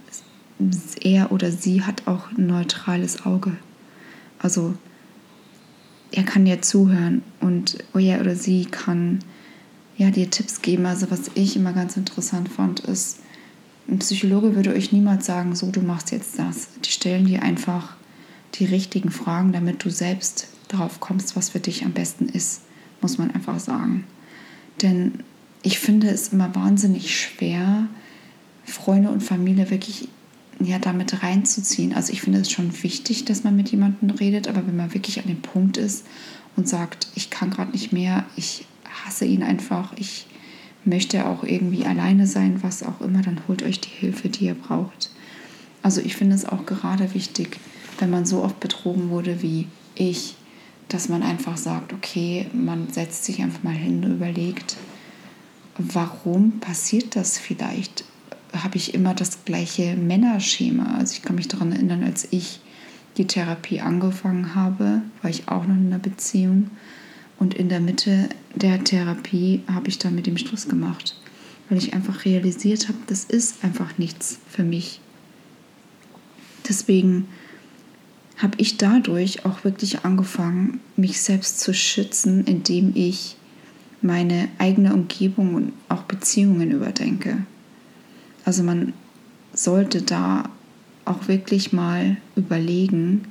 er 1.02 1.32
oder 1.32 1.52
sie 1.52 1.84
hat 1.84 2.08
auch 2.08 2.32
ein 2.32 2.48
neutrales 2.48 3.26
Auge. 3.26 3.56
Also 4.40 4.76
er 6.12 6.24
kann 6.24 6.46
dir 6.46 6.62
zuhören 6.62 7.22
und 7.40 7.78
er 7.94 8.20
oder 8.20 8.36
sie 8.36 8.66
kann 8.66 9.20
ja, 10.00 10.12
dir 10.12 10.30
Tipps 10.30 10.62
geben. 10.62 10.86
Also 10.86 11.12
was 11.12 11.30
ich 11.36 11.58
immer 11.58 11.74
ganz 11.74 11.98
interessant 11.98 12.48
fand, 12.48 12.80
ist, 12.80 13.20
ein 13.90 14.00
Psychologe 14.00 14.56
würde 14.56 14.74
euch 14.74 14.94
niemals 14.94 15.26
sagen, 15.26 15.56
so, 15.56 15.72
du 15.72 15.82
machst 15.82 16.12
jetzt 16.12 16.40
das. 16.40 16.70
Die 16.86 16.90
stellen 16.90 17.26
dir 17.26 17.44
einfach 17.44 17.98
die 18.56 18.66
richtigen 18.66 19.12
Fragen, 19.12 19.52
damit 19.52 19.84
du 19.84 19.90
selbst 19.90 20.48
darauf 20.70 21.02
kommst, 21.02 21.36
was 21.36 21.50
für 21.50 21.60
dich 21.60 21.84
am 21.84 21.92
besten 21.92 22.30
ist, 22.30 22.62
muss 23.02 23.18
man 23.18 23.32
einfach 23.32 23.60
sagen. 23.60 24.06
Denn 24.82 25.24
ich 25.64 25.80
finde 25.80 26.10
es 26.10 26.30
immer 26.30 26.56
wahnsinnig 26.56 27.20
schwer, 27.20 27.88
Freunde 28.64 29.10
und 29.10 29.22
Familie 29.22 29.70
wirklich 29.70 30.08
ja, 30.62 30.80
damit 30.80 31.24
reinzuziehen. 31.24 31.94
Also 31.94 32.14
ich 32.14 32.22
finde 32.22 32.40
es 32.40 32.52
schon 32.52 32.84
wichtig, 32.84 33.26
dass 33.26 33.44
man 33.44 33.58
mit 33.58 33.70
jemandem 33.70 34.12
redet, 34.12 34.48
aber 34.48 34.66
wenn 34.66 34.78
man 34.78 34.94
wirklich 34.94 35.20
an 35.20 35.28
dem 35.28 35.42
Punkt 35.42 35.76
ist 35.76 36.06
und 36.56 36.70
sagt, 36.70 37.08
ich 37.16 37.30
kann 37.30 37.50
gerade 37.50 37.72
nicht 37.72 37.92
mehr, 37.92 38.26
ich 38.38 38.66
hasse 39.06 39.26
ihn 39.26 39.44
einfach, 39.44 39.94
ich 39.98 40.28
möchte 40.86 41.26
auch 41.26 41.44
irgendwie 41.44 41.86
alleine 41.86 42.28
sein, 42.28 42.64
was 42.64 42.84
auch 42.84 43.02
immer, 43.02 43.22
dann 43.22 43.42
holt 43.48 43.64
euch 43.64 43.80
die 43.80 43.90
Hilfe, 43.90 44.30
die 44.30 44.46
ihr 44.46 44.56
braucht. 44.56 45.12
Also 45.82 46.02
ich 46.02 46.16
finde 46.16 46.36
es 46.36 46.46
auch 46.46 46.66
gerade 46.66 47.14
wichtig, 47.14 47.60
wenn 48.00 48.10
man 48.10 48.26
so 48.26 48.44
oft 48.44 48.60
betrogen 48.60 49.10
wurde 49.10 49.42
wie 49.42 49.68
ich, 49.96 50.36
dass 50.88 51.10
man 51.10 51.24
einfach 51.24 51.58
sagt, 51.58 51.94
okay, 51.94 52.48
man 52.54 52.92
setzt 52.92 53.26
sich 53.26 53.42
einfach 53.42 53.64
mal 53.64 53.74
hin 53.74 54.04
und 54.04 54.16
überlegt, 54.16 54.78
warum 55.78 56.60
passiert 56.60 57.16
das 57.16 57.38
vielleicht? 57.38 58.04
Habe 58.54 58.78
ich 58.78 58.94
immer 58.94 59.14
das 59.14 59.46
gleiche 59.46 59.96
Männerschema? 59.96 60.98
Also 60.98 61.14
ich 61.14 61.22
kann 61.22 61.36
mich 61.36 61.48
daran 61.48 61.72
erinnern, 61.72 62.04
als 62.04 62.28
ich 62.32 62.60
die 63.18 63.28
Therapie 63.28 63.82
angefangen 63.82 64.56
habe, 64.56 65.02
war 65.22 65.30
ich 65.30 65.48
auch 65.48 65.66
noch 65.68 65.76
in 65.76 65.88
einer 65.88 66.00
Beziehung. 66.00 66.72
Und 67.40 67.54
in 67.54 67.70
der 67.70 67.80
Mitte 67.80 68.30
der 68.54 68.84
Therapie 68.84 69.64
habe 69.68 69.88
ich 69.88 69.98
dann 69.98 70.14
mit 70.14 70.28
dem 70.28 70.38
Schluss 70.38 70.68
gemacht, 70.68 71.16
weil 71.70 71.78
ich 71.78 71.94
einfach 71.94 72.26
realisiert 72.26 72.90
habe, 72.90 72.98
das 73.08 73.24
ist 73.24 73.64
einfach 73.64 73.98
nichts 73.98 74.40
für 74.50 74.64
mich. 74.64 75.00
Deswegen 76.68 77.30
habe 78.38 78.56
ich 78.58 78.78
dadurch 78.78 79.46
auch 79.46 79.64
wirklich 79.64 80.04
angefangen, 80.04 80.82
mich 80.98 81.22
selbst 81.22 81.62
zu 81.62 81.74
schützen, 81.74 82.44
indem 82.44 82.92
ich 82.96 83.38
meine 84.02 84.50
eigene 84.58 84.94
Umgebung 84.94 85.56
und 85.56 85.74
auch 85.88 86.04
Beziehungen 86.04 86.72
überdenke. 86.72 87.46
Also 88.46 88.64
man 88.64 88.94
sollte 89.54 90.02
da 90.02 90.50
auch 91.06 91.28
wirklich 91.28 91.74
mal 91.74 92.18
überlegen, 92.36 93.26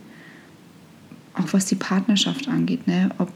auch 1.34 1.52
was 1.52 1.66
die 1.66 1.74
Partnerschaft 1.74 2.48
angeht, 2.48 2.86
ne? 2.86 3.10
ob 3.18 3.30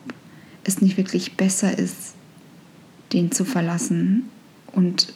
es 0.64 0.81
nicht 0.81 0.97
wirklich 0.97 1.37
besser 1.37 1.78
ist, 1.78 2.14
den 3.12 3.33
zu 3.33 3.45
verlassen 3.45 4.28
und 4.73 5.12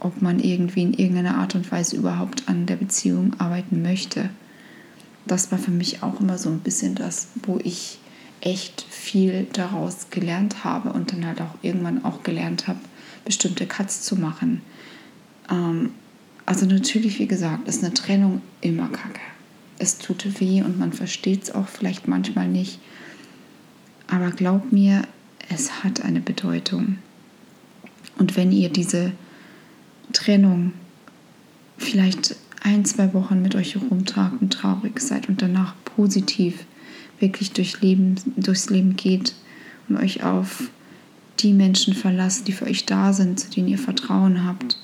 ob 0.00 0.22
man 0.22 0.40
irgendwie 0.40 0.82
in 0.82 0.94
irgendeiner 0.94 1.36
Art 1.36 1.54
und 1.54 1.70
Weise 1.70 1.96
überhaupt 1.96 2.48
an 2.48 2.66
der 2.66 2.76
Beziehung 2.76 3.38
arbeiten 3.38 3.82
möchte. 3.82 4.30
Das 5.26 5.52
war 5.52 5.58
für 5.58 5.70
mich 5.70 6.02
auch 6.02 6.20
immer 6.20 6.38
so 6.38 6.48
ein 6.48 6.60
bisschen 6.60 6.94
das, 6.94 7.28
wo 7.42 7.58
ich 7.62 7.98
echt 8.40 8.86
viel 8.88 9.46
daraus 9.52 10.08
gelernt 10.10 10.64
habe 10.64 10.92
und 10.92 11.12
dann 11.12 11.26
halt 11.26 11.40
auch 11.42 11.54
irgendwann 11.62 12.04
auch 12.04 12.22
gelernt 12.22 12.66
habe, 12.66 12.78
bestimmte 13.24 13.66
Cuts 13.66 14.02
zu 14.02 14.16
machen. 14.16 14.62
Ähm, 15.50 15.90
also 16.46 16.66
natürlich, 16.66 17.18
wie 17.18 17.26
gesagt, 17.26 17.68
ist 17.68 17.84
eine 17.84 17.92
Trennung 17.92 18.40
immer 18.62 18.88
kacke. 18.88 19.20
Es 19.78 19.98
tut 19.98 20.40
weh 20.40 20.62
und 20.62 20.78
man 20.78 20.92
versteht 20.92 21.44
es 21.44 21.54
auch 21.54 21.68
vielleicht 21.68 22.08
manchmal 22.08 22.48
nicht. 22.48 22.80
Aber 24.10 24.30
glaubt 24.32 24.72
mir, 24.72 25.02
es 25.48 25.84
hat 25.84 26.04
eine 26.04 26.20
Bedeutung. 26.20 26.98
Und 28.18 28.36
wenn 28.36 28.52
ihr 28.52 28.68
diese 28.68 29.12
Trennung 30.12 30.72
vielleicht 31.78 32.36
ein, 32.62 32.84
zwei 32.84 33.14
Wochen 33.14 33.40
mit 33.40 33.54
euch 33.54 33.76
herumtragt 33.76 34.42
und 34.42 34.52
traurig 34.52 35.00
seid 35.00 35.28
und 35.28 35.40
danach 35.40 35.74
positiv 35.84 36.66
wirklich 37.20 37.52
durch 37.52 37.80
Leben, 37.80 38.16
durchs 38.36 38.68
Leben 38.68 38.96
geht 38.96 39.34
und 39.88 39.96
euch 39.96 40.22
auf 40.24 40.70
die 41.38 41.52
Menschen 41.52 41.94
verlasst, 41.94 42.48
die 42.48 42.52
für 42.52 42.66
euch 42.66 42.84
da 42.86 43.12
sind, 43.12 43.40
zu 43.40 43.50
denen 43.50 43.68
ihr 43.68 43.78
Vertrauen 43.78 44.44
habt 44.44 44.78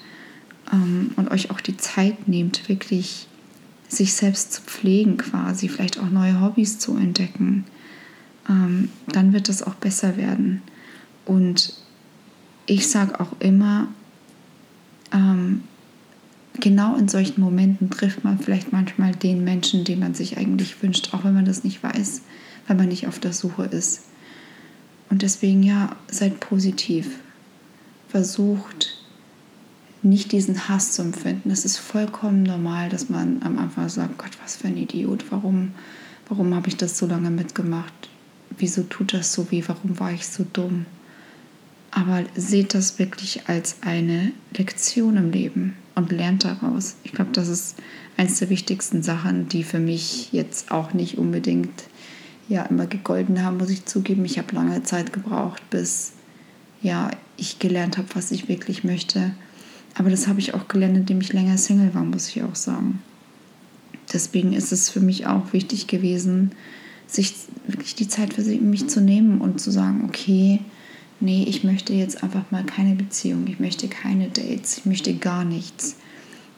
ähm, 0.73 1.11
und 1.17 1.31
euch 1.31 1.51
auch 1.51 1.61
die 1.61 1.77
Zeit 1.77 2.29
nehmt, 2.29 2.69
wirklich 2.69 3.27
sich 3.89 4.15
selbst 4.15 4.53
zu 4.53 4.63
pflegen 4.63 5.17
quasi, 5.17 5.69
vielleicht 5.69 5.99
auch 5.99 6.11
neue 6.11 6.41
Hobbys 6.41 6.79
zu 6.79 6.97
entdecken, 6.97 7.65
ähm, 8.49 8.91
dann 9.09 9.33
wird 9.33 9.49
es 9.49 9.63
auch 9.63 9.75
besser 9.75 10.17
werden. 10.17 10.63
Und 11.25 11.75
ich 12.67 12.89
sage 12.89 13.21
auch 13.21 13.33
immer, 13.41 13.89
ähm, 15.13 15.63
genau 16.61 16.97
in 16.97 17.09
solchen 17.09 17.41
Momenten 17.41 17.91
trifft 17.91 18.25
man 18.25 18.39
vielleicht 18.39 18.73
manchmal 18.73 19.13
den 19.15 19.45
Menschen, 19.45 19.85
den 19.85 20.01
man 20.01 20.15
sich 20.15 20.37
eigentlich 20.37 20.83
wünscht, 20.83 21.13
auch 21.13 21.25
wenn 21.25 21.35
man 21.35 21.45
das 21.45 21.65
nicht 21.65 21.83
weiß, 21.83 22.23
weil 22.67 22.77
man 22.77 22.89
nicht 22.89 23.07
auf 23.07 23.19
der 23.19 23.33
Suche 23.33 23.65
ist. 23.65 24.03
Und 25.11 25.23
deswegen 25.23 25.63
ja, 25.63 25.95
seid 26.09 26.41
positiv. 26.41 27.21
Versucht 28.09 28.97
nicht 30.03 30.33
diesen 30.33 30.69
Hass 30.69 30.93
zu 30.93 31.03
empfinden. 31.03 31.51
Es 31.51 31.65
ist 31.65 31.79
vollkommen 31.79 32.43
normal, 32.43 32.89
dass 32.89 33.09
man 33.09 33.43
am 33.43 33.59
Anfang 33.59 33.89
sagt, 33.89 34.19
Gott, 34.19 34.31
was 34.43 34.57
für 34.57 34.69
ein 34.69 34.77
Idiot, 34.77 35.25
warum, 35.31 35.73
warum 36.29 36.55
habe 36.55 36.69
ich 36.69 36.77
das 36.77 36.99
so 36.99 37.07
lange 37.07 37.31
mitgemacht? 37.31 38.09
Wieso 38.59 38.83
tut 38.83 39.13
das 39.13 39.33
so 39.33 39.51
weh, 39.51 39.63
warum 39.67 39.99
war 39.99 40.13
ich 40.13 40.27
so 40.27 40.45
dumm. 40.53 40.87
Aber 41.91 42.25
seht 42.35 42.75
das 42.75 42.99
wirklich 42.99 43.49
als 43.49 43.77
eine 43.81 44.33
Lektion 44.57 45.17
im 45.17 45.31
Leben 45.31 45.77
und 45.95 46.13
lernt 46.13 46.45
daraus. 46.45 46.97
Ich 47.05 47.13
glaube, 47.13 47.31
das 47.33 47.49
ist 47.49 47.77
eines 48.17 48.39
der 48.39 48.51
wichtigsten 48.51 49.03
Sachen, 49.03 49.49
die 49.49 49.63
für 49.63 49.79
mich 49.79 50.33
jetzt 50.33 50.71
auch 50.71 50.93
nicht 50.93 51.19
unbedingt 51.19 51.85
ja 52.49 52.63
immer 52.65 52.87
gegolten 52.87 53.43
haben, 53.43 53.57
muss 53.57 53.71
ich 53.71 53.87
zugeben. 53.87 54.25
Ich 54.25 54.39
habe 54.39 54.55
lange 54.55 54.83
Zeit 54.83 55.13
gebraucht, 55.13 55.63
bis 55.71 56.13
ja 56.83 57.11
ich 57.37 57.59
gelernt 57.59 57.99
habe, 57.99 58.09
was 58.15 58.31
ich 58.31 58.49
wirklich 58.49 58.85
möchte. 58.85 59.33
Aber 59.95 60.11
das 60.11 60.29
habe 60.29 60.41
ich 60.41 60.55
auch 60.55 60.69
gelernt, 60.69 60.97
indem 60.97 61.21
ich 61.21 61.33
länger 61.33 61.59
Single 61.59 61.95
war, 61.95 62.05
muss 62.05 62.29
ich 62.29 62.43
auch 62.43 62.55
sagen. 62.55 63.03
Deswegen 64.13 64.53
ist 64.53 64.73
es 64.73 64.91
für 64.91 65.01
mich 65.01 65.27
auch 65.27 65.53
wichtig 65.53 65.87
gewesen, 65.87 66.53
sich 67.07 67.35
wirklich 67.67 67.95
die 67.95 68.09
Zeit 68.09 68.35
für 68.35 68.43
mich 68.43 68.89
zu 68.89 69.01
nehmen 69.01 69.41
und 69.41 69.61
zu 69.61 69.71
sagen, 69.71 70.05
okay, 70.09 70.61
nee, 71.21 71.45
ich 71.49 71.65
möchte 71.65 71.93
jetzt 71.93 72.23
einfach 72.23 72.51
mal 72.51 72.65
keine 72.65 72.95
Beziehung, 72.95 73.47
ich 73.47 73.61
möchte 73.61 73.89
keine 73.89 74.29
Dates, 74.29 74.79
ich 74.79 74.87
möchte 74.87 75.15
gar 75.15 75.45
nichts. 75.45 75.97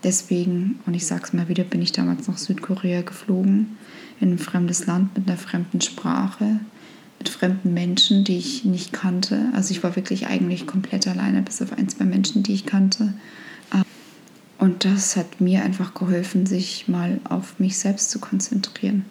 Deswegen, 0.04 0.78
und 0.86 0.94
ich 0.94 1.06
sage 1.06 1.24
es 1.24 1.32
mal 1.32 1.48
wieder, 1.48 1.64
bin 1.64 1.82
ich 1.82 1.92
damals 1.92 2.28
nach 2.28 2.38
Südkorea 2.38 3.02
geflogen, 3.02 3.76
in 4.20 4.32
ein 4.32 4.38
fremdes 4.38 4.86
Land 4.86 5.16
mit 5.16 5.28
einer 5.28 5.38
fremden 5.38 5.80
Sprache, 5.80 6.60
mit 7.18 7.28
fremden 7.28 7.74
Menschen, 7.74 8.22
die 8.24 8.38
ich 8.38 8.64
nicht 8.64 8.92
kannte. 8.92 9.50
Also 9.54 9.72
ich 9.72 9.82
war 9.82 9.96
wirklich 9.96 10.28
eigentlich 10.28 10.66
komplett 10.66 11.08
alleine, 11.08 11.42
bis 11.42 11.60
auf 11.62 11.72
ein, 11.72 11.88
zwei 11.88 12.04
Menschen, 12.04 12.44
die 12.44 12.54
ich 12.54 12.64
kannte. 12.64 13.14
Und 14.58 14.84
das 14.84 15.16
hat 15.16 15.40
mir 15.40 15.62
einfach 15.64 15.94
geholfen, 15.94 16.44
sich 16.44 16.88
mal 16.88 17.20
auf 17.24 17.60
mich 17.60 17.78
selbst 17.78 18.10
zu 18.10 18.18
konzentrieren. 18.18 19.04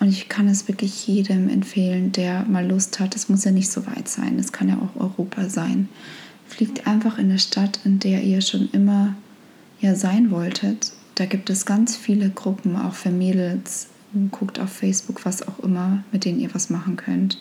Und 0.00 0.08
ich 0.08 0.28
kann 0.28 0.48
es 0.48 0.68
wirklich 0.68 1.06
jedem 1.06 1.48
empfehlen, 1.48 2.12
der 2.12 2.44
mal 2.44 2.66
Lust 2.66 3.00
hat. 3.00 3.14
Es 3.14 3.28
muss 3.28 3.44
ja 3.44 3.50
nicht 3.50 3.70
so 3.70 3.86
weit 3.86 4.08
sein. 4.08 4.38
Es 4.38 4.52
kann 4.52 4.68
ja 4.68 4.76
auch 4.76 5.00
Europa 5.00 5.48
sein. 5.48 5.88
Fliegt 6.46 6.86
einfach 6.86 7.18
in 7.18 7.30
eine 7.30 7.38
Stadt, 7.38 7.80
in 7.84 8.00
der 8.00 8.22
ihr 8.22 8.40
schon 8.40 8.68
immer 8.72 9.14
ja 9.80 9.94
sein 9.94 10.30
wolltet. 10.30 10.92
Da 11.14 11.26
gibt 11.26 11.48
es 11.48 11.64
ganz 11.64 11.96
viele 11.96 12.30
Gruppen, 12.30 12.76
auch 12.76 12.94
für 12.94 13.10
Mädels. 13.10 13.88
Guckt 14.30 14.60
auf 14.60 14.70
Facebook, 14.70 15.24
was 15.24 15.46
auch 15.46 15.58
immer, 15.60 16.04
mit 16.12 16.24
denen 16.24 16.40
ihr 16.40 16.54
was 16.54 16.70
machen 16.70 16.96
könnt. 16.96 17.40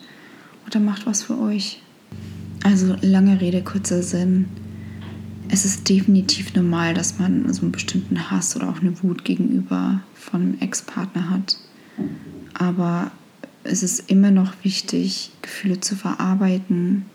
Oder 0.67 0.79
macht 0.79 1.05
was 1.05 1.23
für 1.23 1.39
euch. 1.39 1.81
Also 2.63 2.95
lange 3.01 3.41
Rede, 3.41 3.61
kurzer 3.61 4.01
Sinn. 4.01 4.45
Es 5.49 5.65
ist 5.65 5.87
definitiv 5.89 6.55
normal, 6.55 6.93
dass 6.93 7.19
man 7.19 7.51
so 7.53 7.61
einen 7.61 7.71
bestimmten 7.71 8.31
Hass 8.31 8.55
oder 8.55 8.69
auch 8.69 8.79
eine 8.79 9.03
Wut 9.03 9.25
gegenüber 9.25 10.01
von 10.15 10.41
einem 10.41 10.57
Ex-Partner 10.59 11.29
hat. 11.29 11.57
Aber 12.53 13.11
es 13.63 13.83
ist 13.83 14.11
immer 14.11 14.31
noch 14.31 14.53
wichtig, 14.63 15.31
Gefühle 15.41 15.79
zu 15.79 15.95
verarbeiten 15.95 17.05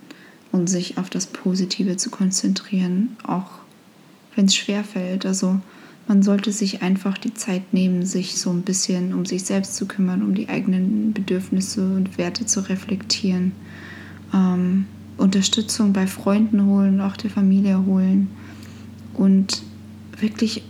und 0.52 0.68
sich 0.68 0.98
auf 0.98 1.10
das 1.10 1.26
Positive 1.26 1.96
zu 1.96 2.10
konzentrieren, 2.10 3.16
auch 3.22 3.50
wenn 4.34 4.46
es 4.46 4.54
schwer 4.54 4.84
fällt. 4.84 5.26
Also 5.26 5.60
man 6.06 6.22
sollte 6.22 6.52
sich 6.52 6.80
einfach 6.80 7.18
die 7.18 7.34
Zeit 7.34 7.74
nehmen, 7.74 8.06
sich 8.06 8.36
so 8.36 8.50
ein 8.50 8.62
bisschen 8.62 9.12
um 9.12 9.26
sich 9.26 9.44
selbst 9.44 9.76
zu 9.76 9.86
kümmern, 9.86 10.22
um 10.22 10.34
die 10.34 10.48
eigenen 10.48 11.12
Bedürfnisse 11.12 11.94
und 11.94 12.16
Werte 12.16 12.46
zu 12.46 12.60
reflektieren. 12.60 13.52
Ähm, 14.32 14.86
Unterstützung 15.18 15.92
bei 15.92 16.06
Freunden 16.06 16.64
holen, 16.64 17.00
auch 17.00 17.16
der 17.16 17.30
Familie 17.30 17.84
holen 17.84 18.30
und 19.14 19.62
wirklich, 20.18 20.62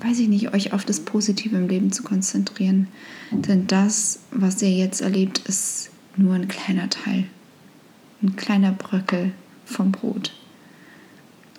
weiß 0.00 0.18
ich 0.18 0.28
nicht, 0.28 0.54
euch 0.54 0.72
auf 0.72 0.84
das 0.84 1.00
Positive 1.00 1.56
im 1.56 1.68
Leben 1.68 1.92
zu 1.92 2.02
konzentrieren. 2.02 2.88
Denn 3.30 3.66
das, 3.66 4.20
was 4.30 4.62
ihr 4.62 4.70
jetzt 4.70 5.00
erlebt, 5.00 5.38
ist 5.46 5.90
nur 6.16 6.34
ein 6.34 6.48
kleiner 6.48 6.88
Teil, 6.88 7.24
ein 8.22 8.36
kleiner 8.36 8.72
Bröckel 8.72 9.32
vom 9.64 9.92
Brot. 9.92 10.32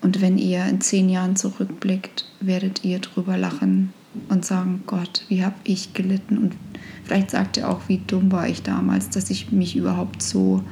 Und 0.02 0.22
wenn 0.22 0.38
ihr 0.38 0.66
in 0.66 0.82
zehn 0.82 1.10
Jahren 1.10 1.36
zurückblickt, 1.36 2.26
werdet 2.40 2.84
ihr 2.84 3.00
drüber 3.00 3.38
lachen 3.38 3.94
und 4.30 4.44
sagen, 4.44 4.84
Gott, 4.88 5.24
wie 5.30 5.46
habe 5.46 5.56
ich 5.64 5.94
gelitten? 5.94 6.38
Und 6.38 6.56
vielleicht 7.04 7.32
sagt 7.32 7.58
ihr 7.58 7.70
auch, 7.70 7.82
wie 7.88 8.02
dumm 8.08 8.32
war 8.32 8.48
ich 8.48 8.64
damals, 8.64 9.10
dass 9.10 9.30
ich 9.30 9.52
mich 9.52 9.76
überhaupt 9.76 10.24
so 10.24 10.64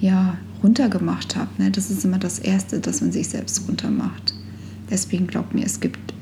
ja, 0.00 0.36
runtergemacht 0.62 1.36
habe. 1.36 1.50
Ne? 1.58 1.70
Das 1.70 1.90
ist 1.90 2.04
immer 2.04 2.18
das 2.18 2.40
Erste, 2.40 2.80
dass 2.80 3.00
man 3.00 3.12
sich 3.12 3.28
selbst 3.28 3.68
runtermacht. 3.68 4.34
Deswegen 4.90 5.26
glaubt 5.26 5.54
mir, 5.54 5.64
es 5.64 5.80
gibt 5.80 6.15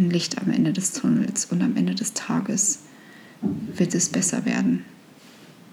ein 0.00 0.10
Licht 0.10 0.40
am 0.40 0.50
Ende 0.50 0.72
des 0.72 0.92
Tunnels 0.92 1.46
und 1.46 1.62
am 1.62 1.76
Ende 1.76 1.94
des 1.94 2.14
Tages 2.14 2.82
wird 3.76 3.94
es 3.94 4.08
besser 4.08 4.44
werden. 4.44 4.84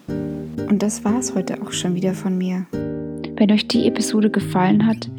Und 0.08 0.84
das 0.84 1.04
war 1.04 1.20
es 1.20 1.34
heute 1.34 1.62
auch 1.62 1.72
schon 1.72 1.96
wieder 1.96 2.14
von 2.14 2.38
mir. 2.38 2.66
Wenn 3.36 3.52
euch 3.52 3.68
die 3.68 3.88
Episode 3.88 4.30
gefallen 4.30 4.86
hat, 4.86 5.10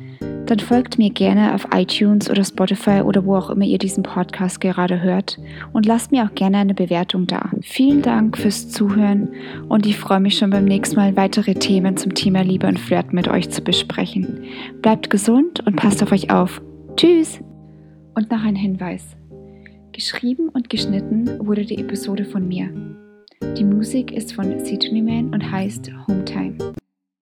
dann 0.47 0.61
folgt 0.61 0.97
mir 0.97 1.11
gerne 1.11 1.55
auf 1.55 1.69
iTunes 1.75 2.31
oder 2.31 2.43
Spotify 2.43 3.03
oder 3.03 3.25
wo 3.27 3.37
auch 3.37 3.51
immer 3.51 3.67
ihr 3.67 3.77
diesen 3.77 4.03
Podcast 4.03 4.63
gerade 4.63 5.03
hört 5.03 5.39
und 5.75 5.85
lasst 5.85 6.11
mir 6.11 6.25
auch 6.25 6.35
gerne 6.35 6.57
eine 6.57 6.75
Bewertung 6.75 7.27
da. 7.27 7.51
Vielen 7.61 8.01
Dank 8.01 8.39
fürs 8.39 8.71
Zuhören 8.71 9.29
und 9.69 9.85
ich 9.85 9.99
freue 9.99 10.21
mich 10.21 10.39
schon 10.39 10.51
beim 10.51 10.65
nächsten 10.65 10.97
Mal 10.97 11.17
weitere 11.17 11.55
Themen 11.55 11.99
zum 11.99 12.15
Thema 12.15 12.43
Liebe 12.43 12.67
und 12.67 12.79
Flirten 12.79 13.15
mit 13.15 13.29
euch 13.29 13.51
zu 13.51 13.61
besprechen. 13.61 14.45
Bleibt 14.81 15.11
gesund 15.11 15.61
und 15.67 15.77
passt 15.77 16.03
auf 16.03 16.13
euch 16.13 16.31
auf. 16.31 16.63
Tschüss! 16.97 17.41
Und 18.19 18.33
noch 18.33 18.43
ein 18.43 18.57
Hinweis. 18.57 19.17
Geschrieben 19.93 20.49
und 20.49 20.69
geschnitten 20.69 21.39
wurde 21.47 21.65
die 21.65 21.79
Episode 21.79 22.25
von 22.25 22.49
mir. 22.49 22.69
Die 23.57 23.63
Musik 23.63 24.11
ist 24.11 24.33
von 24.33 24.59
Sidney 24.59 25.03
Man 25.03 25.33
und 25.33 25.53
heißt 25.53 25.89
Hometime. 26.09 26.75